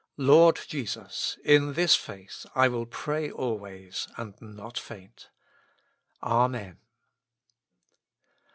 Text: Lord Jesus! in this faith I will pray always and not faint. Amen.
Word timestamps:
Lord 0.17 0.59
Jesus! 0.67 1.37
in 1.45 1.73
this 1.73 1.95
faith 1.95 2.47
I 2.55 2.67
will 2.69 2.87
pray 2.87 3.29
always 3.29 4.07
and 4.17 4.33
not 4.41 4.75
faint. 4.79 5.29
Amen. 6.23 6.79